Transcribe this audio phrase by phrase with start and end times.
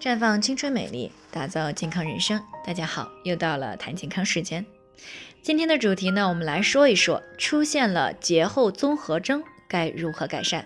[0.00, 2.42] 绽放青春美丽，打造健康人生。
[2.66, 4.64] 大家好，又到了谈健康时间。
[5.42, 10.64] 今天的主题呢，我们来说一说出现了节后综合征该如何改善。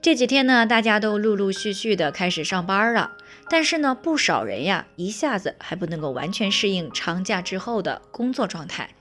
[0.00, 3.12] 这几天呢，大家都陆陆续续的开始上班了，
[3.50, 8.94] 但是呢，不少人呀，一下子还不能够完全适应长假之后的工作状态。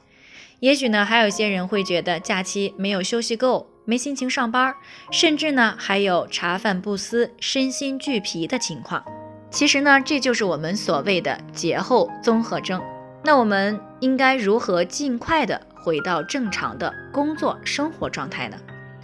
[0.59, 4.75] 也许呢，还有些人会觉得假期没有休息够，没心情上班，
[5.09, 9.05] 甚至呢，还有茶饭不思、身心俱疲的情况。
[9.51, 12.81] 其实呢，这就是我们所谓的节后综合征。
[13.23, 18.57] 那我们应该如何尽快的回到正常的工作生活状态呢？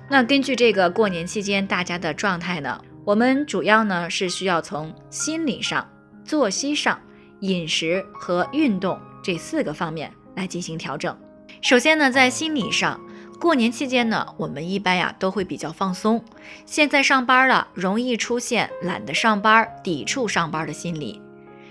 [0.10, 5.88] 那根据这个过年期间大家的状态呢，我们主要呢是需要从心理上、
[6.24, 6.98] 作息上、
[7.42, 11.16] 饮食和运动这四个方面来进行调整。
[11.62, 13.00] 首先呢，在心理上。
[13.40, 16.24] 过年期间呢，我们一般呀都会比较放松。
[16.66, 21.22] 现在上班了，容易出现懒得上班、抵触上班的心理。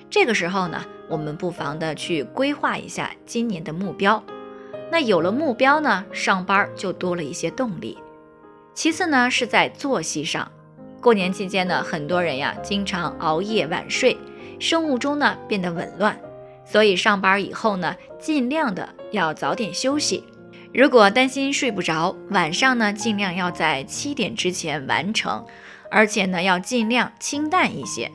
[0.08, 4.22] 这个时候呢，我们不妨的去规划一下今年的目标。
[4.92, 7.98] 那有了目标呢，上班就多了一些动力。
[8.72, 10.48] 其次呢，是在作息上。
[11.00, 14.16] 过年期间呢，很多人呀经常熬夜晚睡，
[14.60, 16.16] 生物钟呢变得紊乱，
[16.64, 20.22] 所以上班以后呢，尽量的要早点休息。
[20.76, 25.46] 如果担心睡不着，晚上呢尽量要在七点之前完成，
[25.90, 28.12] 而且呢要尽量清淡一些，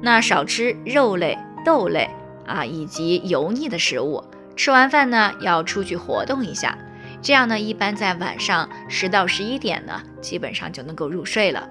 [0.00, 2.08] 那少吃肉类、豆类
[2.46, 4.24] 啊以及油腻的食物。
[4.56, 6.78] 吃完饭呢要出去活动一下，
[7.20, 11.68] 这样呢一般在晚上十到十一点呢基本上就能够入睡了。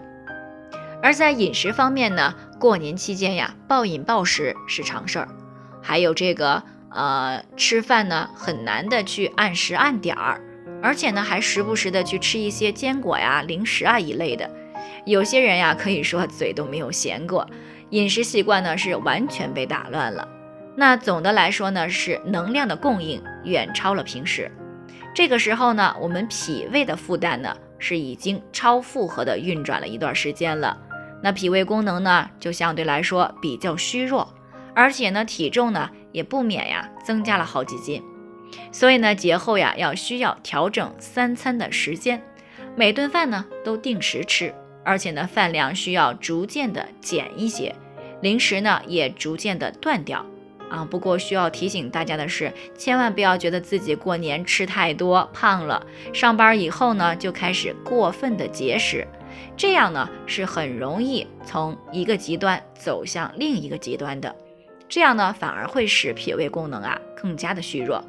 [1.01, 5.27] 而在饮食方面呢，过年期间呀暴饮暴食是常事儿，
[5.81, 6.61] 还有这个。
[6.93, 10.39] 呃，吃饭呢很难的去按时按点儿，
[10.81, 14.49] 而且呢还时不时的去吃一些坚果呀、零食啊一类的。
[15.05, 17.47] 有些人呀可以说嘴都没有闲过，
[17.89, 20.27] 饮食习惯呢是完全被打乱了。
[20.75, 24.51] 那总的来说呢是能量的供应远超了平时。
[25.15, 30.77] 这个时候呢，我们脾胃的负担呢是已经超负荷的运转了一段时间了。
[31.21, 34.33] 那脾胃功能呢就相对来说比较虚弱，
[34.75, 35.89] 而且呢体重呢。
[36.13, 38.01] 也不免呀，增加了好几斤，
[38.71, 42.23] 所以呢，节后呀要需要调整三餐的时间，
[42.77, 47.75] 每顿饭呢都定时吃，而且呢饭量需要逐渐的减一些，
[48.21, 50.25] 零食呢也逐渐的断掉
[50.69, 50.85] 啊。
[50.85, 59.07] 不过需要提醒大家的是，千万不要觉得自己过年吃太多胖了，上班以后呢就开始过分的节食，
[59.57, 64.35] 这样呢是很容易从一个极端走向另一个极端的。
[64.93, 68.05] 这样呢，反而会使脾胃功能啊更加的虚弱。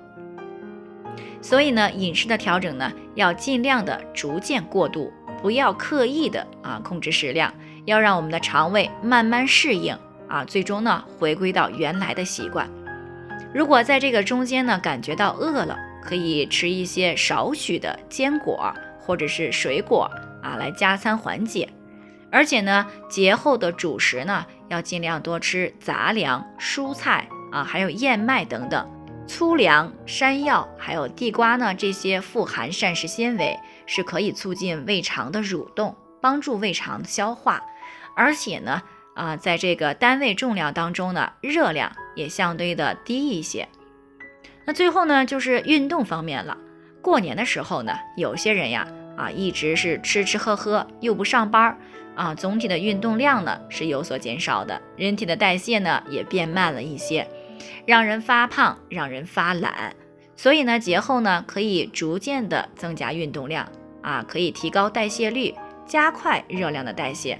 [1.40, 7.50] 所以呢，饮食的调整呢，要尽量的逐渐过渡，不要刻意的啊控制食量，
[7.86, 9.96] 要让我们的肠胃慢慢适应
[10.28, 12.68] 啊，最终呢回归到原来的习惯。
[13.54, 20.10] 如果在这个中间呢感觉到饿了，可以吃一些少许的坚果或者是水果
[20.42, 21.66] 啊来加餐缓解。
[22.30, 28.88] 而且呢，节后的主食呢，要尽量多吃杂粮、蔬菜啊，还有燕麦等等，
[29.26, 37.62] 粗粮、山药，还有地瓜呢，这些富含膳食纤维，是可以促进胃肠的蠕动，帮助胃肠消化。
[38.16, 38.82] 而且呢，
[39.14, 43.68] 啊，在这个单位重量当中呢，热量也相对的低一些。
[44.66, 46.56] 那最后呢，就是运动方面了。
[47.02, 51.78] 过年的时候呢，有些人呀，啊，一直是吃吃喝喝，又不上班儿。
[52.14, 57.26] 啊，总体的运动量呢是有所减少的，人体的代谢呢也变慢了一些，
[57.86, 59.92] 让人发胖，让人发懒。
[60.36, 63.68] 所以呢，节后呢可以逐渐的增加运动量
[64.00, 65.52] 啊，可以提高代谢率，
[65.86, 67.36] 加快热量的代谢，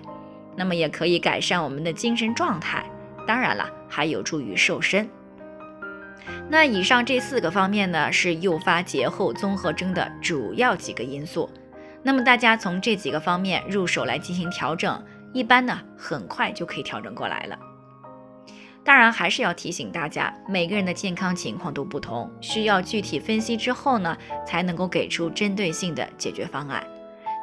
[0.57, 2.84] 那么也可以改善我们的精神状态。
[3.29, 5.09] 当然了，还有助于瘦身。
[6.49, 11.49] 那以上这四个方面呢，是诱发节后综合征的主要几个因素。
[12.04, 17.59] 那么大家从这几个方面入手来进行调整，一般呢很快就可以调整过来了。
[18.84, 24.15] 当然还是要提醒大家，每个人的健康情况都不同，需要具体分析之后呢，
[24.47, 26.86] 才能够给出针对性的解决方案。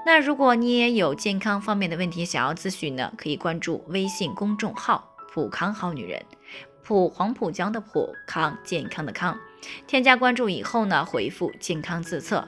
[0.06, 6.24] 那如果你也有健康方面的问题想要咨询呢，可以关注微信公众号“普康好女人”，
[6.84, 9.36] 普黄浦江的普康健康的康，
[9.88, 12.48] 添加关注以后呢，回复“健康自测”。